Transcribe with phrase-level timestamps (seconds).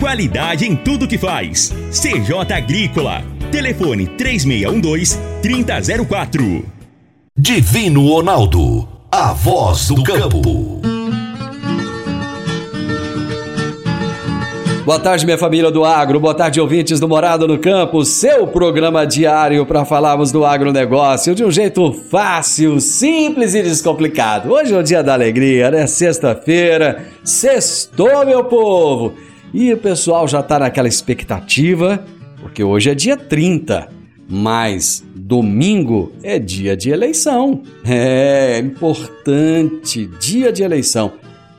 [0.00, 1.70] Qualidade em tudo que faz.
[1.90, 3.22] CJ Agrícola.
[3.52, 6.64] Telefone 3612-3004.
[7.36, 8.88] Divino Ronaldo.
[9.12, 10.80] A voz do campo.
[14.86, 16.18] Boa tarde, minha família do agro.
[16.18, 18.02] Boa tarde, ouvintes do Morado no Campo.
[18.02, 24.50] Seu programa diário para falarmos do agronegócio de um jeito fácil, simples e descomplicado.
[24.50, 25.86] Hoje é o dia da alegria, né?
[25.86, 27.04] Sexta-feira.
[27.22, 29.12] Sextou, meu povo!
[29.52, 32.04] E o pessoal já está naquela expectativa,
[32.40, 33.88] porque hoje é dia 30,
[34.28, 37.62] mas domingo é dia de eleição.
[37.84, 41.12] É importante, dia de eleição.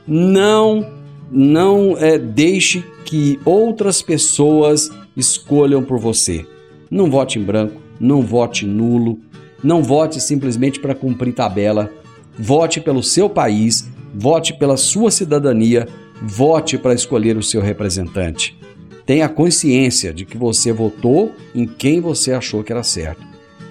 [0.06, 6.46] Não não é, deixe que outras pessoas escolham por você.
[6.90, 9.18] Não vote em branco, não vote nulo,
[9.64, 11.90] não vote simplesmente para cumprir tabela.
[12.38, 15.88] Vote pelo seu país, vote pela sua cidadania,
[16.22, 18.56] vote para escolher o seu representante.
[19.04, 23.22] Tenha consciência de que você votou em quem você achou que era certo.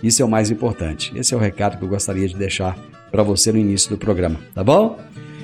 [0.03, 1.11] Isso é o mais importante.
[1.15, 2.77] Esse é o recado que eu gostaria de deixar
[3.11, 4.99] para você no início do programa, tá bom?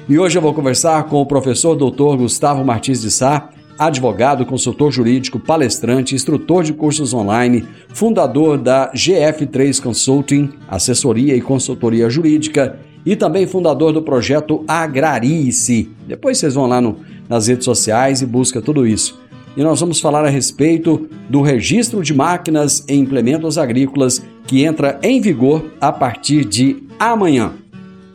[0.09, 2.17] E hoje eu vou conversar com o professor Dr.
[2.17, 9.82] Gustavo Martins de Sá, advogado, consultor jurídico, palestrante, instrutor de cursos online, fundador da GF3
[9.82, 15.90] Consulting, assessoria e consultoria jurídica e também fundador do projeto Agrarice.
[16.06, 16.98] Depois vocês vão lá no,
[17.30, 19.18] nas redes sociais e busca tudo isso.
[19.56, 25.00] E nós vamos falar a respeito do registro de máquinas e implementos agrícolas que entra
[25.02, 27.54] em vigor a partir de amanhã.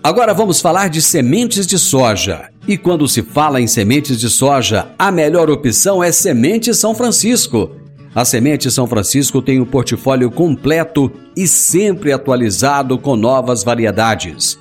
[0.02, 2.50] Agora vamos falar de sementes de soja.
[2.68, 7.70] E quando se fala em sementes de soja, a melhor opção é Semente São Francisco.
[8.14, 14.60] A Semente São Francisco tem um portfólio completo e sempre atualizado com novas variedades.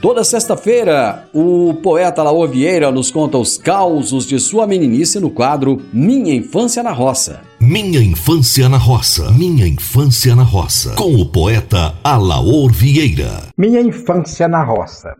[0.00, 5.76] Toda sexta-feira, o poeta Laô Vieira nos conta os causos de sua meninice no quadro
[5.92, 7.42] Minha Infância na Roça.
[7.60, 9.30] Minha Infância na Roça.
[9.30, 10.94] Minha Infância na Roça.
[10.96, 13.42] Com o poeta Alaor Vieira.
[13.58, 15.14] Minha Infância na Roça.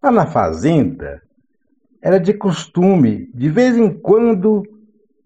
[0.00, 1.20] Lá na fazenda,
[2.00, 4.62] era de costume, de vez em quando,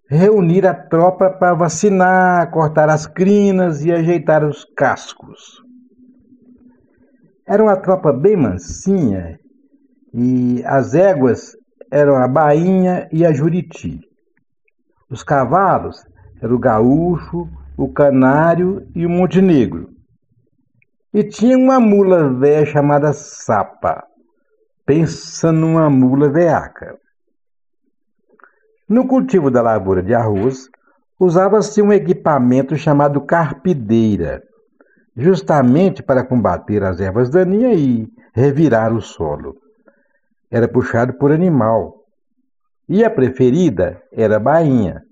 [0.09, 5.64] reunir a tropa para vacinar, cortar as crinas e ajeitar os cascos.
[7.47, 9.39] Era uma tropa bem mansinha
[10.15, 11.55] e as éguas
[11.91, 14.01] eram a bainha e a juriti.
[15.11, 16.07] Os cavalos
[16.41, 17.47] eram o gaúcho,
[17.77, 19.91] o canário e o montenegro.
[21.13, 24.05] E tinha uma mula velha chamada Sapa.
[24.87, 26.99] Pensa numa mula veaca.
[28.89, 30.71] No cultivo da lavoura de arroz,
[31.21, 34.43] usava-se um equipamento chamado carpideira
[35.17, 39.57] justamente para combater as ervas daninhas e revirar o solo.
[40.51, 42.03] Era puxado por animal.
[42.89, 45.03] E a preferida era a bainha.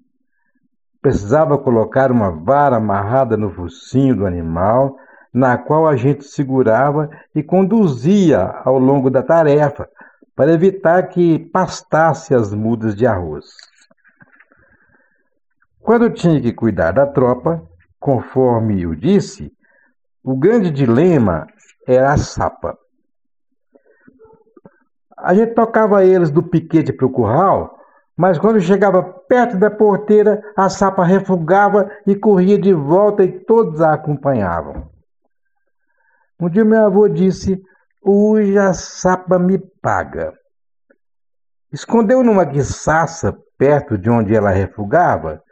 [1.00, 4.96] Precisava colocar uma vara amarrada no focinho do animal,
[5.32, 9.88] na qual a gente segurava e conduzia ao longo da tarefa,
[10.36, 13.46] para evitar que pastasse as mudas de arroz.
[15.80, 17.62] Quando tinha que cuidar da tropa,
[17.98, 19.52] conforme eu disse,
[20.22, 21.46] o grande dilema
[21.86, 22.78] era a sapa.
[25.16, 27.78] A gente tocava eles do piquete para o curral,
[28.16, 33.80] mas quando chegava perto da porteira, a sapa refugava e corria de volta e todos
[33.80, 34.90] a acompanhavam.
[36.38, 37.62] Um dia meu avô disse:
[38.00, 40.32] Hoje a sapa me paga.
[41.72, 45.42] Escondeu numa guiçaça perto de onde ela refugava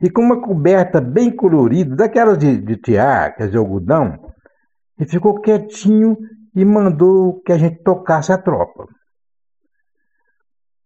[0.00, 4.18] e com uma coberta bem colorida, daquelas de, de de algodão,
[4.98, 6.16] e ficou quietinho
[6.54, 8.86] e mandou que a gente tocasse a tropa.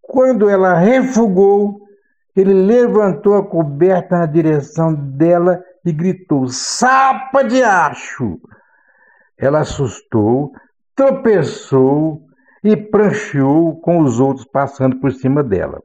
[0.00, 1.80] Quando ela refugou,
[2.36, 8.38] ele levantou a coberta na direção dela e gritou: Sapa de acho!
[9.38, 10.52] Ela assustou,
[10.94, 12.22] tropeçou
[12.62, 15.82] e prancheou com os outros passando por cima dela.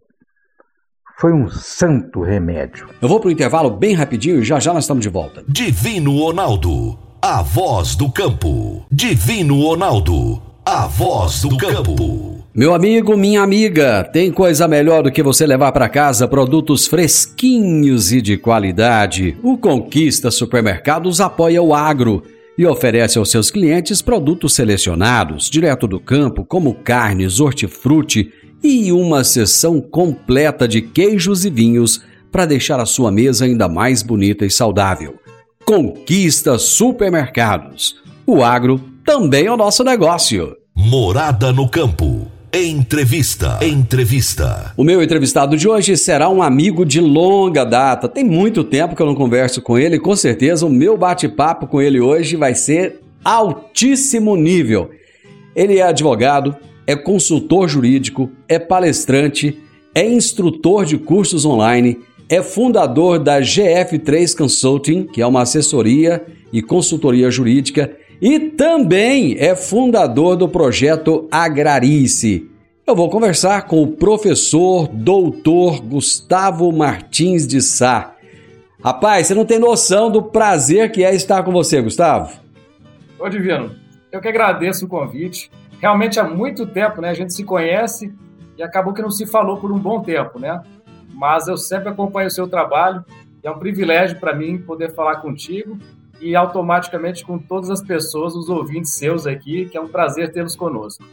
[1.19, 2.87] Foi um santo remédio.
[3.01, 5.43] Eu vou pro intervalo bem rapidinho e já já nós estamos de volta.
[5.49, 8.85] Divino Ronaldo, a voz do campo.
[8.89, 12.37] Divino Ronaldo, a voz do campo.
[12.55, 18.13] Meu amigo, minha amiga, tem coisa melhor do que você levar para casa produtos fresquinhos
[18.13, 19.37] e de qualidade.
[19.43, 22.23] O Conquista Supermercados apoia o agro
[22.57, 28.31] e oferece aos seus clientes produtos selecionados, direto do campo, como carnes, hortifruti
[28.63, 32.01] e uma seção completa de queijos e vinhos
[32.31, 35.15] para deixar a sua mesa ainda mais bonita e saudável.
[35.65, 37.95] Conquista Supermercados.
[38.25, 40.55] O agro também é o nosso negócio.
[40.75, 42.27] Morada no campo.
[42.51, 43.59] Entrevista.
[43.61, 44.73] Entrevista.
[44.75, 48.09] O meu entrevistado de hoje será um amigo de longa data.
[48.09, 49.99] Tem muito tempo que eu não converso com ele.
[49.99, 54.89] Com certeza o meu bate-papo com ele hoje vai ser altíssimo nível.
[55.55, 56.55] Ele é advogado,
[56.89, 59.59] é consultor jurídico, é palestrante,
[59.93, 66.63] é instrutor de cursos online, é fundador da GF3 Consulting, que é uma assessoria e
[66.63, 72.49] consultoria jurídica e também é fundador do projeto Agrarice.
[72.87, 78.15] Eu vou conversar com o professor doutor Gustavo Martins de Sá.
[78.83, 82.39] Rapaz, você não tem noção do prazer que é estar com você, Gustavo.
[83.19, 83.75] Ô Divino,
[84.11, 85.51] eu que agradeço o convite.
[85.79, 87.09] Realmente há muito tempo, né?
[87.09, 88.13] A gente se conhece
[88.57, 90.61] e acabou que não se falou por um bom tempo, né?
[91.13, 93.03] Mas eu sempre acompanho o seu trabalho
[93.43, 95.77] e é um privilégio para mim poder falar contigo
[96.19, 100.55] e automaticamente com todas as pessoas, os ouvintes seus aqui, que é um prazer tê-los
[100.55, 101.03] conosco.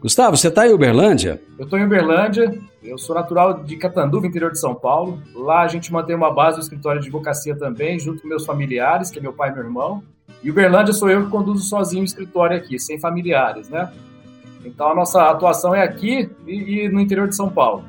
[0.00, 1.40] Gustavo, você está em Uberlândia?
[1.58, 5.22] Eu estou em Uberlândia, eu sou natural de Catanduva, interior de São Paulo.
[5.34, 9.10] Lá a gente mantém uma base do escritório de advocacia também, junto com meus familiares,
[9.10, 10.02] que é meu pai e meu irmão.
[10.42, 13.92] E Uberlândia sou eu que conduzo sozinho o escritório aqui, sem familiares, né?
[14.64, 17.84] Então a nossa atuação é aqui e, e no interior de São Paulo.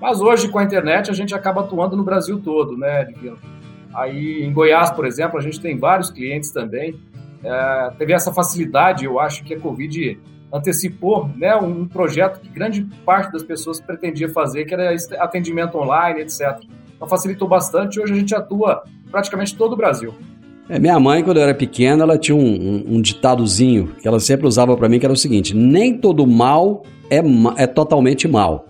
[0.00, 3.38] Mas hoje, com a internet, a gente acaba atuando no Brasil todo, né, Divino?
[3.94, 7.00] Aí em Goiás, por exemplo, a gente tem vários clientes também.
[7.42, 10.18] É, teve essa facilidade, eu acho que a Covid
[10.52, 16.20] antecipou né, um projeto que grande parte das pessoas pretendia fazer, que era atendimento online,
[16.20, 16.62] etc.
[16.94, 18.00] Então facilitou bastante.
[18.00, 20.14] Hoje a gente atua praticamente todo o Brasil.
[20.68, 24.18] É, minha mãe, quando eu era pequena, ela tinha um, um, um ditadozinho que ela
[24.18, 27.20] sempre usava para mim, que era o seguinte: nem todo mal é,
[27.56, 28.66] é totalmente mal.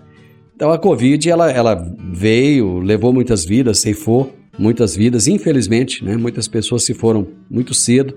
[0.55, 1.75] Então a Covid ela, ela
[2.11, 6.17] veio, levou muitas vidas, ceifou muitas vidas, infelizmente, né?
[6.17, 8.15] Muitas pessoas se foram muito cedo,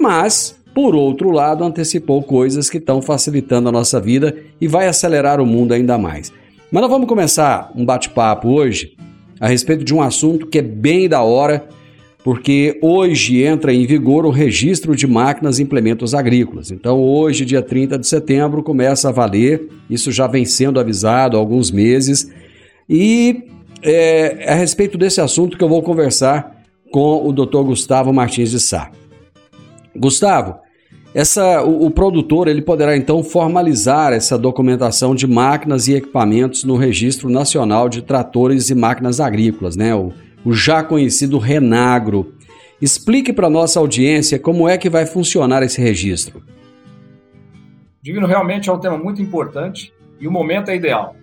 [0.00, 5.40] mas por outro lado, antecipou coisas que estão facilitando a nossa vida e vai acelerar
[5.40, 6.32] o mundo ainda mais.
[6.70, 8.96] Mas nós vamos começar um bate-papo hoje
[9.38, 11.68] a respeito de um assunto que é bem da hora,
[12.24, 16.70] porque hoje entra em vigor o registro de máquinas e implementos agrícolas.
[16.70, 21.40] Então, hoje, dia 30 de setembro, começa a valer, isso já vem sendo avisado há
[21.40, 22.32] alguns meses,
[22.88, 23.44] e
[23.82, 27.62] é, a respeito desse assunto que eu vou conversar com o Dr.
[27.62, 28.90] Gustavo Martins de Sá.
[29.94, 30.56] Gustavo,
[31.14, 36.76] essa, o, o, produtor ele poderá então formalizar essa documentação de máquinas e equipamentos no
[36.76, 39.94] Registro Nacional de Tratores e Máquinas Agrícolas, né?
[39.94, 40.10] o,
[40.44, 42.34] o já conhecido Renagro.
[42.80, 46.42] Explique para nossa audiência como é que vai funcionar esse registro.
[48.02, 51.16] Divino, realmente é um tema muito importante e o momento é ideal.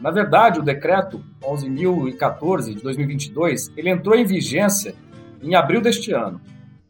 [0.00, 4.94] Na verdade, o decreto 11.014 de 2022, ele entrou em vigência
[5.42, 6.40] em abril deste ano.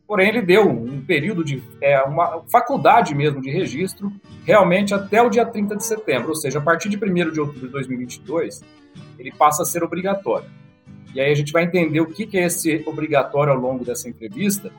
[0.06, 4.10] Porém, ele deu um período de é, uma faculdade mesmo de registro
[4.44, 7.66] realmente até o dia 30 de setembro, ou seja, a partir de 1 de outubro
[7.66, 8.62] de 2022,
[9.18, 10.48] ele passa a ser obrigatório.
[11.18, 14.70] E aí a gente vai entender o que é esse obrigatório ao longo dessa entrevista,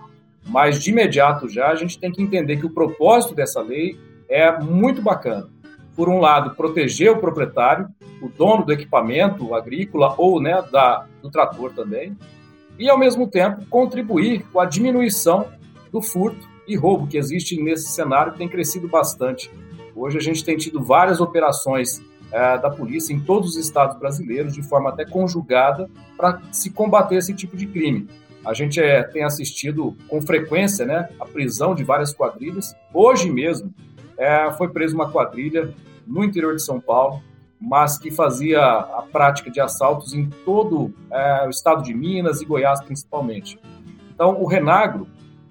[0.47, 4.57] mas de imediato já a gente tem que entender que o propósito dessa lei é
[4.57, 5.49] muito bacana
[5.97, 7.89] por um lado, proteger o proprietário,
[8.21, 12.15] o dono do equipamento agrícola ou né, da, do trator também,
[12.77, 15.45] e, ao mesmo tempo, contribuir com a diminuição
[15.91, 19.51] do furto e roubo que existe nesse cenário que tem crescido bastante.
[19.93, 24.61] Hoje a gente tem tido várias operações da polícia em todos os estados brasileiros, de
[24.61, 28.07] forma até conjugada, para se combater esse tipo de crime.
[28.45, 32.75] A gente é, tem assistido com frequência né, a prisão de várias quadrilhas.
[32.93, 33.73] Hoje mesmo
[34.17, 35.73] é, foi presa uma quadrilha
[36.07, 37.21] no interior de São Paulo,
[37.59, 42.45] mas que fazia a prática de assaltos em todo é, o estado de Minas e
[42.45, 43.59] Goiás, principalmente.
[44.13, 45.07] Então, o Renagro,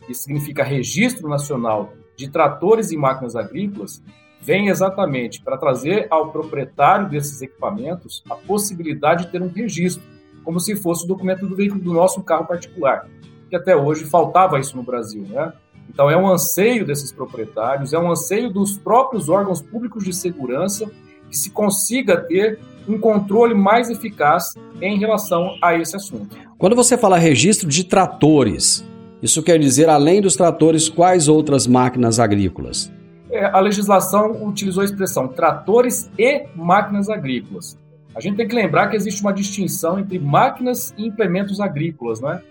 [0.06, 4.02] que significa Registro Nacional de Tratores e Máquinas Agrícolas,
[4.40, 10.02] vem exatamente para trazer ao proprietário desses equipamentos a possibilidade de ter um registro,
[10.45, 13.07] como se fosse o documento do veículo do nosso carro particular,
[13.50, 15.52] que até hoje faltava isso no Brasil, né?
[15.88, 20.90] Então é um anseio desses proprietários, é um anseio dos próprios órgãos públicos de segurança
[21.28, 26.37] que se consiga ter um controle mais eficaz em relação a esse assunto.
[26.57, 28.85] Quando você fala registro de tratores,
[29.23, 32.90] isso quer dizer, além dos tratores, quais outras máquinas agrícolas?
[33.30, 37.78] É, a legislação utilizou a expressão tratores e máquinas agrícolas.
[38.14, 42.42] A gente tem que lembrar que existe uma distinção entre máquinas e implementos agrícolas, né?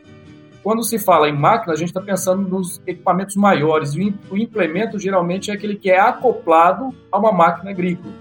[0.64, 3.96] Quando se fala em máquina, a gente está pensando nos equipamentos maiores.
[4.30, 8.14] O implemento geralmente é aquele que é acoplado a uma máquina agrícola.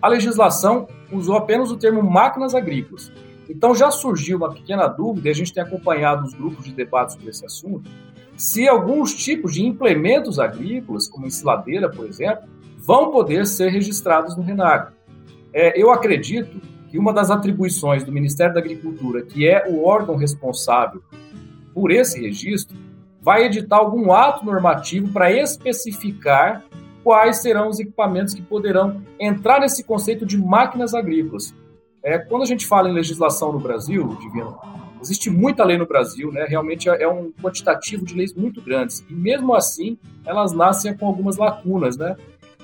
[0.00, 3.10] A legislação usou apenas o termo máquinas agrícolas.
[3.48, 7.14] Então já surgiu uma pequena dúvida, e a gente tem acompanhado os grupos de debate
[7.14, 7.90] sobre esse assunto,
[8.36, 12.48] se alguns tipos de implementos agrícolas, como ensiladeira, por exemplo,
[12.78, 14.92] vão poder ser registrados no RENAG.
[15.52, 16.60] É, eu acredito
[16.90, 21.02] que uma das atribuições do Ministério da Agricultura, que é o órgão responsável
[21.72, 22.76] por esse registro,
[23.20, 26.62] vai editar algum ato normativo para especificar
[27.02, 31.54] quais serão os equipamentos que poderão entrar nesse conceito de máquinas agrícolas.
[32.02, 34.58] É, quando a gente fala em legislação no Brasil, Divino,
[35.04, 36.46] existe muita lei no Brasil, né?
[36.48, 41.06] realmente é, é um quantitativo de leis muito grandes, e mesmo assim elas nascem com
[41.06, 41.96] algumas lacunas.
[41.96, 42.16] Né?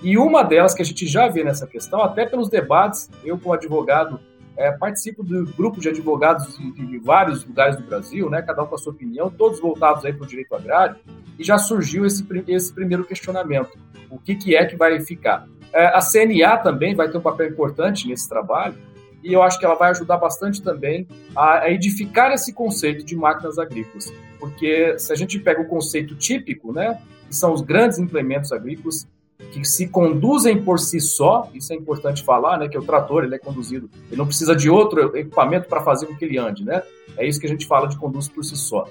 [0.03, 3.55] E uma delas que a gente já vê nessa questão, até pelos debates, eu como
[3.55, 4.19] advogado
[4.57, 8.67] é, participo do grupo de advogados de, de, vários lugares do Brasil, né, cada um
[8.67, 10.97] com a sua opinião, todos voltados aí para o direito agrário,
[11.39, 13.79] e já surgiu esse, esse primeiro questionamento:
[14.11, 15.47] o que, que é que vai ficar?
[15.73, 18.75] É, a CNA também vai ter um papel importante nesse trabalho,
[19.23, 23.15] e eu acho que ela vai ajudar bastante também a, a edificar esse conceito de
[23.17, 27.99] máquinas agrícolas, porque se a gente pega o conceito típico, né, que são os grandes
[27.99, 29.07] implementos agrícolas,
[29.53, 33.35] que se conduzem por si só, isso é importante falar, né, que o trator ele
[33.35, 36.83] é conduzido, ele não precisa de outro equipamento para fazer com que ele ande, né?
[37.17, 38.87] É isso que a gente fala de conduz por si só.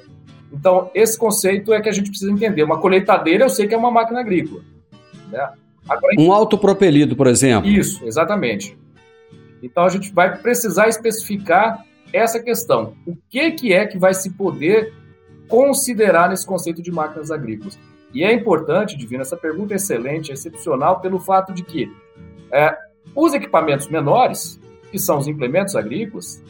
[0.51, 2.63] Então, esse conceito é que a gente precisa entender.
[2.63, 4.61] Uma colheitadeira eu sei que é uma máquina agrícola.
[5.31, 5.47] Né?
[5.87, 7.69] Agora, um autopropelido, por exemplo.
[7.69, 8.77] Isso, exatamente.
[9.61, 12.95] Então, a gente vai precisar especificar essa questão.
[13.05, 14.93] O que, que é que vai se poder
[15.47, 17.77] considerar nesse conceito de máquinas agrícolas?
[18.13, 21.91] E é importante, Divino, essa pergunta é excelente, é excepcional, pelo fato de que
[22.51, 22.75] é,
[23.15, 24.59] os equipamentos menores,
[24.91, 26.43] que são os implementos agrícolas,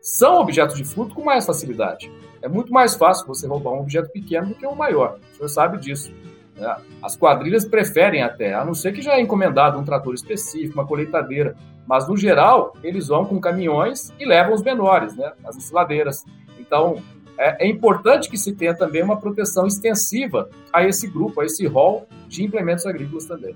[0.00, 2.12] são objetos de furto com mais facilidade.
[2.42, 5.18] É muito mais fácil você roubar um objeto pequeno do que um maior.
[5.32, 6.12] O senhor sabe disso.
[6.56, 6.76] Né?
[7.02, 10.86] As quadrilhas preferem até, a não ser que já é encomendado um trator específico, uma
[10.86, 11.54] colheitadeira.
[11.86, 15.32] Mas, no geral, eles vão com caminhões e levam os menores, né?
[15.44, 16.24] as ensiladeiras.
[16.58, 16.96] Então,
[17.38, 21.66] é, é, importante que se tenha também uma proteção extensiva a esse grupo, a esse
[21.66, 23.54] rol de implementos agrícolas também.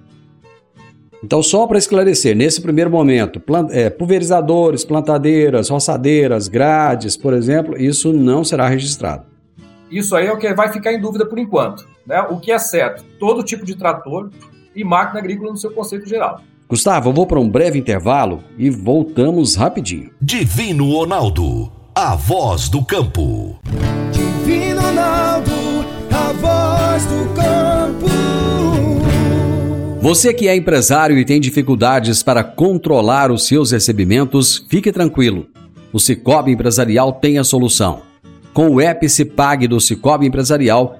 [1.22, 8.12] Então, só para esclarecer, nesse primeiro momento, é, pulverizadores, plantadeiras, roçadeiras, grades, por exemplo, isso
[8.12, 9.24] não será registrado.
[9.90, 11.86] Isso aí é o que vai ficar em dúvida por enquanto.
[12.10, 12.20] Né?
[12.28, 14.30] O que é certo, todo tipo de trator
[14.76, 16.42] e máquina agrícola no seu conceito geral.
[16.68, 20.10] Gustavo, eu vou para um breve intervalo e voltamos rapidinho.
[20.20, 23.58] Divino Ronaldo a voz do campo.
[24.10, 25.52] Divino Ronaldo,
[26.10, 28.06] a voz do campo.
[30.00, 35.46] Você que é empresário e tem dificuldades para controlar os seus recebimentos, fique tranquilo.
[35.92, 38.00] O Cicobi Empresarial tem a solução.
[38.54, 40.99] Com o Epicipag do Cicobi Empresarial,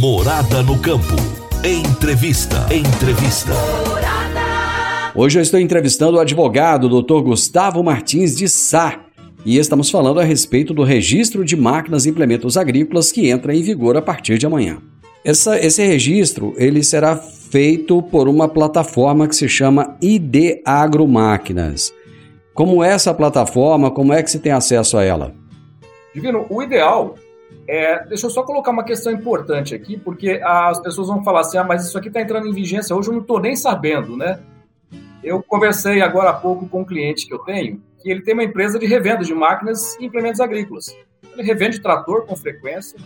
[0.00, 1.14] Morada no campo.
[1.62, 2.66] Entrevista.
[2.74, 3.52] Entrevista.
[5.14, 7.20] Hoje eu estou entrevistando o advogado Dr.
[7.20, 8.98] Gustavo Martins de Sá
[9.44, 13.60] e estamos falando a respeito do registro de máquinas e implementos agrícolas que entra em
[13.60, 14.78] vigor a partir de amanhã.
[15.22, 21.92] Essa, esse registro ele será feito por uma plataforma que se chama ID Agromáquinas.
[22.54, 23.90] Como é essa plataforma?
[23.90, 25.34] Como é que se tem acesso a ela?
[26.14, 27.16] Divino, o ideal
[27.66, 28.04] é.
[28.06, 31.64] Deixa eu só colocar uma questão importante aqui, porque as pessoas vão falar assim: ah,
[31.64, 34.40] mas isso aqui está entrando em vigência hoje, eu não estou nem sabendo, né?
[35.22, 38.44] Eu conversei agora há pouco com um cliente que eu tenho, que ele tem uma
[38.44, 40.96] empresa de revenda de máquinas e implementos agrícolas.
[41.32, 42.98] Ele revende trator com frequência,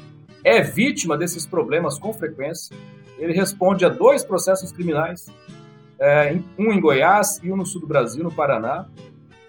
[0.45, 2.77] é vítima desses problemas com frequência,
[3.19, 5.27] ele responde a dois processos criminais
[5.99, 8.87] é, um em Goiás e um no sul do Brasil, no Paraná.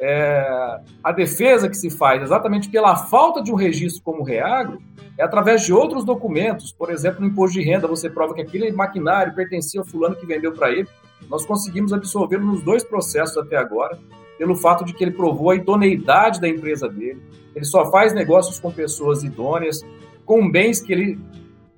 [0.08, 4.80] É, a defesa que se faz exatamente pela falta de um registro como Reagro
[5.18, 8.72] é através de outros documentos, por exemplo, no imposto de renda, você prova que aquele
[8.72, 10.88] maquinário pertencia ao fulano que vendeu para ele.
[11.28, 13.98] Nós conseguimos absolvê-lo nos dois processos até agora,
[14.38, 17.20] pelo fato de que ele provou a idoneidade da empresa dele,
[17.56, 19.82] ele só faz negócios com pessoas idôneas,
[20.24, 21.18] com bens que ele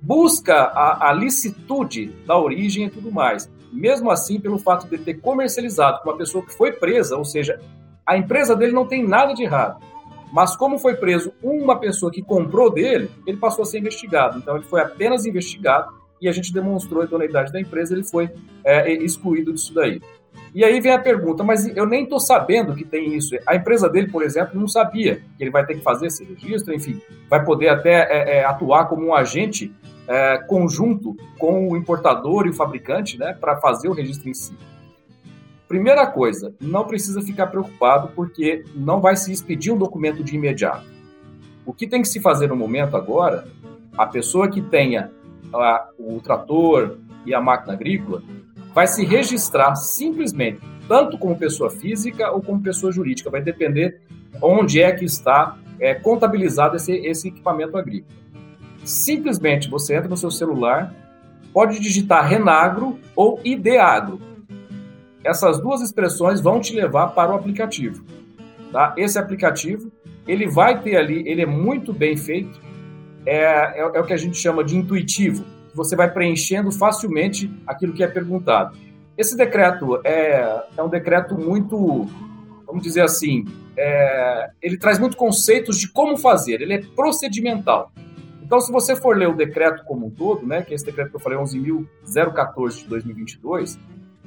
[0.02, 3.50] busca a, a licitude da origem e tudo mais.
[3.72, 7.58] Mesmo assim, pelo fato de ter comercializado com uma pessoa que foi presa, ou seja,
[8.08, 9.82] a empresa dele não tem nada de errado.
[10.32, 14.38] Mas como foi preso uma pessoa que comprou dele, ele passou a ser investigado.
[14.38, 18.30] Então ele foi apenas investigado e a gente demonstrou a idoneidade da empresa, ele foi
[18.64, 20.00] é, excluído disso daí.
[20.54, 23.36] E aí vem a pergunta, mas eu nem estou sabendo que tem isso.
[23.46, 26.74] A empresa dele, por exemplo, não sabia que ele vai ter que fazer esse registro,
[26.74, 29.70] enfim, vai poder até é, é, atuar como um agente
[30.08, 34.56] é, conjunto com o importador e o fabricante, né, para fazer o registro em si.
[35.68, 40.86] Primeira coisa, não precisa ficar preocupado porque não vai se expedir um documento de imediato.
[41.66, 43.46] O que tem que se fazer no momento agora,
[43.96, 45.10] a pessoa que tenha
[45.52, 46.96] a, o trator
[47.26, 48.22] e a máquina agrícola
[48.74, 54.00] vai se registrar simplesmente, tanto como pessoa física ou como pessoa jurídica, vai depender
[54.40, 58.16] onde é que está é, contabilizado esse, esse equipamento agrícola.
[58.84, 60.94] Simplesmente você entra no seu celular,
[61.52, 64.18] pode digitar Renagro ou Ideagro.
[65.28, 68.02] Essas duas expressões vão te levar para o aplicativo.
[68.72, 68.94] Tá?
[68.96, 69.92] Esse aplicativo,
[70.26, 72.58] ele vai ter ali, ele é muito bem feito,
[73.26, 75.44] é, é, é o que a gente chama de intuitivo.
[75.74, 78.74] Você vai preenchendo facilmente aquilo que é perguntado.
[79.18, 82.06] Esse decreto é, é um decreto muito,
[82.66, 83.44] vamos dizer assim,
[83.76, 87.92] é, ele traz muitos conceitos de como fazer, ele é procedimental.
[88.42, 91.10] Então, se você for ler o decreto como um todo, né, que é esse decreto
[91.10, 93.78] que eu falei, 11.014 de 2022,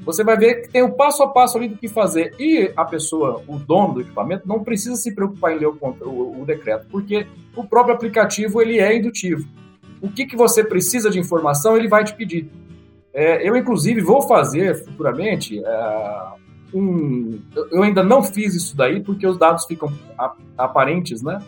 [0.04, 2.34] você vai ver que tem o passo a passo ali do que fazer.
[2.40, 6.42] E a pessoa, o dono do equipamento, não precisa se preocupar em ler o, o,
[6.42, 9.48] o decreto, porque o próprio aplicativo ele é indutivo.
[10.02, 12.50] O que, que você precisa de informação, ele vai te pedir.
[13.14, 16.28] É, eu, inclusive, vou fazer futuramente é,
[16.74, 17.40] um.
[17.72, 19.92] Eu ainda não fiz isso daí, porque os dados ficam
[20.58, 21.40] aparentes, né?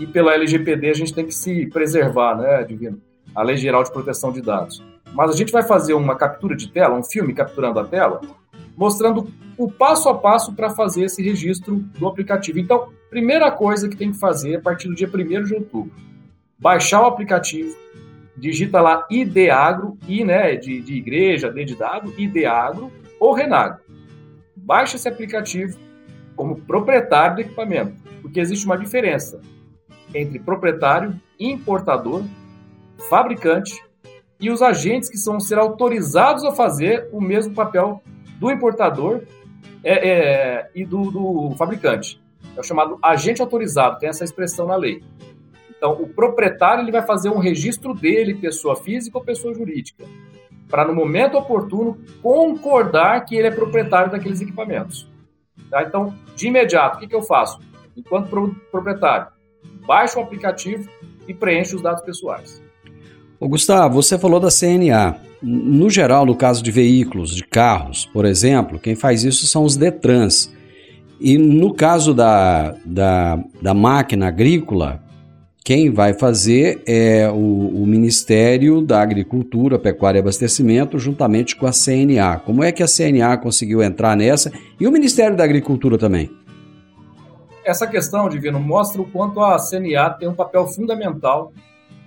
[0.00, 2.98] e pela LGPD a gente tem que se preservar, né, Divino?
[3.34, 4.82] A Lei Geral de Proteção de Dados.
[5.14, 8.20] Mas a gente vai fazer uma captura de tela, um filme capturando a tela,
[8.76, 12.58] mostrando o passo a passo para fazer esse registro do aplicativo.
[12.58, 15.92] Então, primeira coisa que tem que fazer a partir do dia 1 de outubro,
[16.58, 17.76] baixar o aplicativo,
[18.36, 23.80] digita lá IDAgro, I né, de, de igreja, D de dado, IDAgro ou Renagro.
[24.56, 25.78] Baixa esse aplicativo
[26.34, 27.92] como proprietário do equipamento,
[28.22, 29.40] porque existe uma diferença
[30.14, 32.24] entre proprietário, importador,
[33.08, 33.82] fabricante
[34.40, 38.02] e os agentes que são ser autorizados a fazer o mesmo papel
[38.38, 39.22] do importador
[39.84, 42.20] é, é, e do, do, fabricante.
[42.56, 45.02] É o chamado agente autorizado, tem essa expressão na lei.
[45.76, 50.04] Então, o proprietário ele vai fazer um registro dele, pessoa física ou pessoa jurídica,
[50.68, 55.10] para no momento oportuno concordar que ele é proprietário daqueles equipamentos.
[55.70, 55.82] Tá?
[55.82, 57.60] Então, de imediato, o que, que eu faço?
[57.96, 59.28] Enquanto proprietário,
[59.86, 60.88] baixa o aplicativo
[61.26, 62.62] e preenche os dados pessoais.
[63.40, 65.16] Ô Gustavo, você falou da CNA.
[65.42, 69.78] No geral, no caso de veículos, de carros, por exemplo, quem faz isso são os
[69.78, 70.52] Detrans.
[71.18, 75.02] E no caso da, da, da máquina agrícola,
[75.64, 81.72] quem vai fazer é o, o, Ministério da Agricultura, Pecuária e Abastecimento, juntamente com a
[81.72, 82.40] CNA.
[82.44, 84.52] Como é que a CNA conseguiu entrar nessa?
[84.78, 86.30] E o Ministério da Agricultura também?
[87.64, 91.52] essa questão, Divino, mostra o quanto a CNA tem um papel fundamental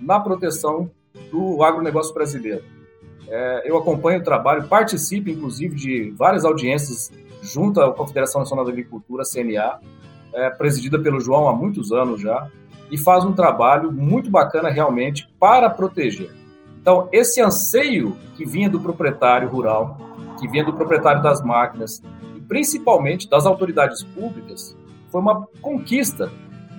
[0.00, 0.90] na proteção
[1.30, 2.64] do agronegócio brasileiro.
[3.28, 7.10] É, eu acompanho o trabalho, participo, inclusive, de várias audiências
[7.42, 9.78] junto à Confederação Nacional da Agricultura, CNA,
[10.32, 12.48] é, presidida pelo João há muitos anos já,
[12.90, 16.30] e faz um trabalho muito bacana realmente para proteger.
[16.80, 19.96] Então, esse anseio que vinha do proprietário rural,
[20.38, 22.02] que vinha do proprietário das máquinas,
[22.36, 24.76] e principalmente das autoridades públicas,
[25.10, 26.30] foi uma conquista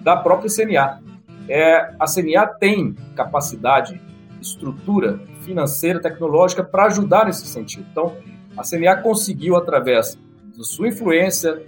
[0.03, 1.01] da própria CNA.
[1.47, 3.99] É, a CNA tem capacidade,
[4.45, 7.85] estrutura financeira, tecnológica para ajudar nesse sentido.
[7.91, 8.15] Então,
[8.57, 10.17] a CNA conseguiu, através
[10.55, 11.61] da sua influência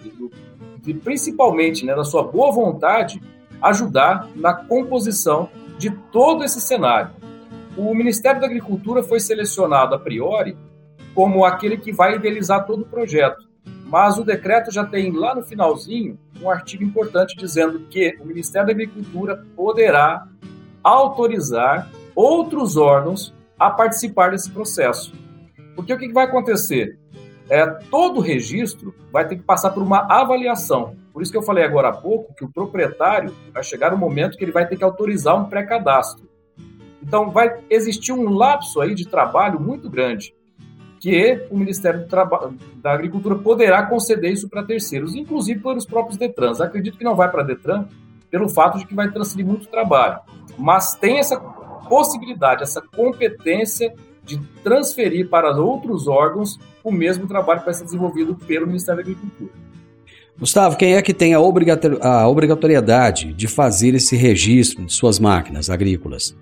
[0.85, 3.21] e, principalmente né, da sua boa vontade,
[3.61, 7.11] ajudar na composição de todo esse cenário.
[7.75, 10.57] O Ministério da Agricultura foi selecionado a priori
[11.13, 13.47] como aquele que vai idealizar todo o projeto.
[13.85, 18.67] Mas o decreto já tem lá no finalzinho um artigo importante dizendo que o Ministério
[18.67, 20.27] da Agricultura poderá
[20.83, 25.13] autorizar outros órgãos a participar desse processo.
[25.75, 26.97] Porque o que vai acontecer?
[27.49, 30.95] é, todo registro vai ter que passar por uma avaliação.
[31.13, 34.37] Por isso que eu falei agora há pouco que o proprietário vai chegar um momento
[34.37, 36.27] que ele vai ter que autorizar um pré-cadastro.
[37.01, 40.35] Então vai existir um lapso aí de trabalho muito grande
[40.99, 42.07] que o Ministério
[42.81, 46.59] da Agricultura poderá conceder isso para terceiros, inclusive pelos próprios Detrans.
[46.59, 47.85] Acredito que não vai para Detran
[48.29, 50.19] pelo fato de que vai transferir muito trabalho,
[50.57, 51.39] mas tem essa
[51.87, 58.35] possibilidade, essa competência de transferir para outros órgãos o mesmo trabalho que vai ser desenvolvido
[58.35, 59.51] pelo Ministério da Agricultura.
[60.39, 61.39] Gustavo, quem é que tem a,
[62.27, 66.37] obrigatoriedade de fazer esse registro de suas máquinas agrícolas?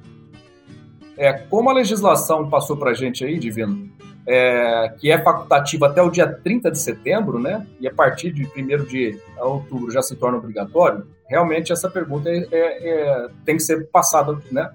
[1.18, 3.90] É, como a legislação passou para a gente aí, Divino,
[4.28, 7.66] é, que é facultativa até o dia 30 de setembro, né?
[7.80, 12.48] E a partir de 1 de outubro já se torna obrigatório, realmente essa pergunta é,
[12.52, 14.70] é, é, tem que ser passada, né?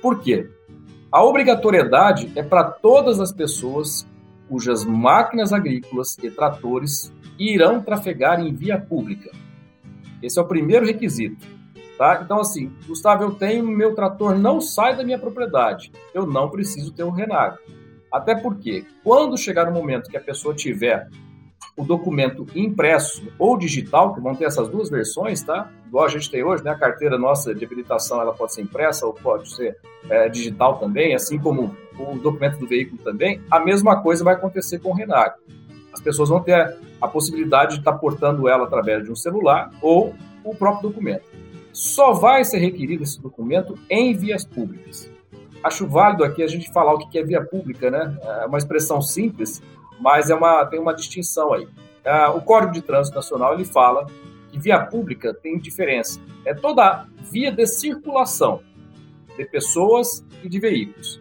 [0.00, 0.48] Por quê?
[1.10, 4.06] A obrigatoriedade é para todas as pessoas
[4.48, 9.30] cujas máquinas agrícolas e tratores irão trafegar em via pública.
[10.22, 11.46] Esse é o primeiro requisito.
[11.96, 12.20] Tá?
[12.22, 15.90] Então, assim, Gustavo, eu tenho meu trator, não sai da minha propriedade.
[16.14, 17.58] Eu não preciso ter um Renago.
[18.12, 21.08] Até porque, quando chegar o momento que a pessoa tiver
[21.78, 25.70] o documento impresso ou digital, que vão ter essas duas versões, tá?
[25.86, 26.72] Igual a gente tem hoje, né?
[26.72, 29.76] A carteira nossa de habilitação ela pode ser impressa ou pode ser
[30.10, 33.40] é, digital também, assim como o documento do veículo também.
[33.48, 35.36] A mesma coisa vai acontecer com o Renago.
[35.92, 40.14] As pessoas vão ter a possibilidade de estar portando ela através de um celular ou
[40.42, 41.24] o próprio documento.
[41.72, 45.08] Só vai ser requerido esse documento em vias públicas.
[45.62, 48.18] Acho válido aqui a gente falar o que é via pública, né?
[48.42, 49.62] É uma expressão simples,
[50.00, 51.68] mas é uma, tem uma distinção aí.
[52.04, 54.06] É, o Código de Trânsito Nacional ele fala
[54.50, 56.20] que via pública tem diferença.
[56.44, 58.62] É toda via de circulação
[59.36, 61.20] de pessoas e de veículos.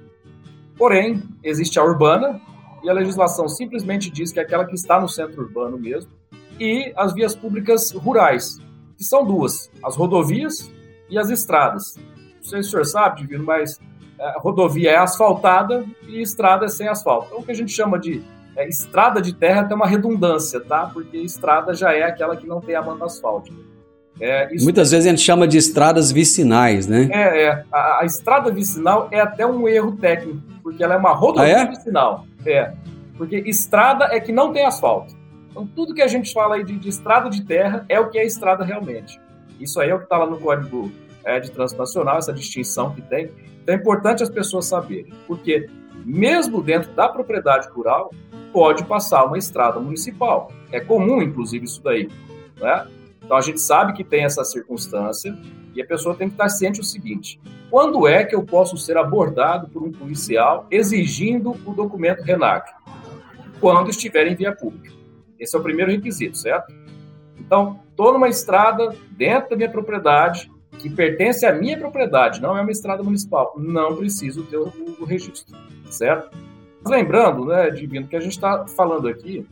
[0.78, 2.40] Porém, existe a urbana,
[2.84, 6.12] e a legislação simplesmente diz que é aquela que está no centro urbano mesmo,
[6.60, 8.60] e as vias públicas rurais,
[8.98, 10.72] que são duas, as rodovias
[11.10, 11.96] e as estradas.
[12.38, 13.80] Não sei se o senhor sabe, Divino, mas
[14.20, 17.28] é, rodovia é asfaltada e estrada é sem asfalto.
[17.28, 18.24] Então, o que a gente chama de
[18.58, 20.90] é, estrada de terra tem uma redundância, tá?
[20.92, 23.56] Porque estrada já é aquela que não tem a manta asfáltica.
[24.20, 27.08] É, Muitas vezes a gente chama de estradas vicinais, né?
[27.12, 27.64] É, é.
[27.72, 31.62] A, a, estrada vicinal é até um erro técnico, porque ela é uma rodovia ah,
[31.62, 31.68] é?
[31.68, 32.26] vicinal.
[32.44, 32.74] É.
[33.16, 35.16] Porque estrada é que não tem asfalto.
[35.52, 38.18] Então, tudo que a gente fala aí de, de estrada de terra é o que
[38.18, 39.22] é estrada realmente.
[39.60, 40.92] Isso aí é o que está lá no Código
[41.24, 43.30] é, de Trânsito Nacional, essa distinção que tem.
[43.62, 45.70] Então, é importante as pessoas saberem, porque
[46.08, 48.14] mesmo dentro da propriedade rural,
[48.54, 50.50] pode passar uma estrada municipal.
[50.72, 52.10] É comum, inclusive, isso daí.
[52.56, 52.88] Né?
[53.22, 55.38] Então, a gente sabe que tem essa circunstância
[55.76, 58.96] e a pessoa tem que estar ciente o seguinte: quando é que eu posso ser
[58.96, 62.72] abordado por um policial exigindo o documento RENAC?
[63.60, 64.96] Quando estiver em via pública.
[65.38, 66.74] Esse é o primeiro requisito, certo?
[67.38, 72.62] Então, estou numa estrada dentro da minha propriedade, que pertence à minha propriedade, não é
[72.62, 73.54] uma estrada municipal.
[73.58, 75.56] Não preciso ter o, registro,
[75.90, 76.38] certo?
[76.86, 79.46] Lembrando, né, Divino, que a gente está falando aqui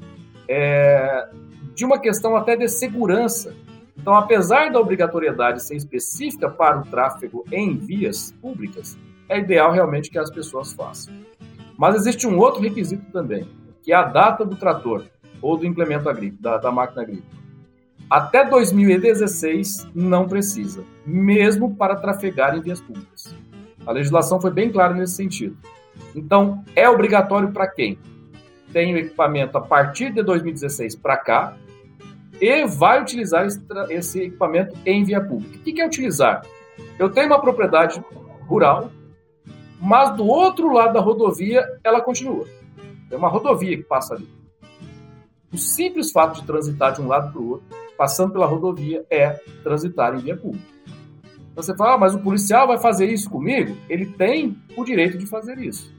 [0.47, 1.27] é,
[1.73, 3.53] de uma questão até de segurança.
[3.97, 10.09] Então, apesar da obrigatoriedade ser específica para o tráfego em vias públicas, é ideal realmente
[10.09, 11.13] que as pessoas façam.
[11.77, 13.47] Mas existe um outro requisito também,
[13.81, 15.05] que é a data do trator
[15.41, 17.35] ou do implemento agrícola, da, da máquina agrícola.
[18.09, 23.35] Até 2016 não precisa, mesmo para trafegar em vias públicas.
[23.85, 25.57] A legislação foi bem clara nesse sentido.
[26.15, 27.97] Então, é obrigatório para quem
[28.71, 31.57] tem o equipamento a partir de 2016 para cá
[32.41, 33.47] e vai utilizar
[33.89, 35.57] esse equipamento em via pública.
[35.57, 36.45] O que é utilizar?
[36.99, 38.03] Eu tenho uma propriedade
[38.47, 38.91] rural,
[39.79, 42.45] mas do outro lado da rodovia ela continua.
[43.09, 44.27] É uma rodovia que passa ali.
[45.53, 49.29] O simples fato de transitar de um lado para o outro passando pela rodovia é
[49.63, 50.74] transitar em via pública.
[51.55, 53.77] Então você fala, ah, mas o policial vai fazer isso comigo?
[53.87, 55.89] Ele tem o direito de fazer isso.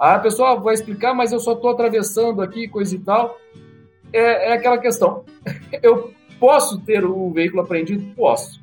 [0.00, 3.36] Aí a pessoa vai explicar, mas eu só estou atravessando aqui, coisa e tal.
[4.10, 5.22] É, é aquela questão.
[5.82, 8.14] Eu posso ter o veículo apreendido?
[8.14, 8.58] Posso.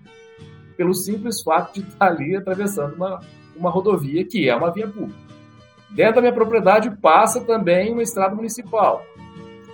[0.76, 3.19] Pelo simples fato de estar ali atravessando uma,
[3.56, 5.19] uma rodovia que é uma via pública.
[5.91, 9.06] Dentro da minha propriedade passa também uma estrada municipal.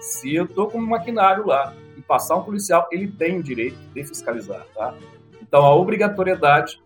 [0.02, 3.78] Se eu estou com um maquinário lá e passar um policial, ele tem o direito
[3.94, 4.94] de fiscalizar, tá?
[5.52, 6.82] Então, a obrigatoriedade,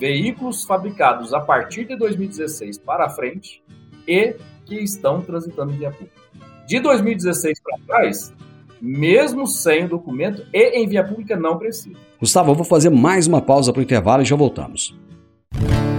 [0.00, 3.62] veículos fabricados a partir de 2016 para frente
[4.08, 4.34] e
[4.66, 6.20] que estão transitando em via pública.
[6.66, 8.34] De 2016 para trás,
[8.82, 11.96] mesmo sem o documento e em via pública, não precisa.
[12.18, 14.98] Gustavo, eu vou fazer mais uma pausa para o intervalo e já voltamos.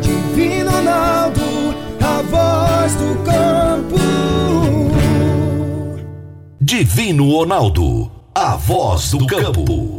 [0.02, 1.42] Divino Ronaldo,
[2.02, 3.96] a voz do campo.
[6.60, 9.99] Divino Ronaldo, a voz do campo.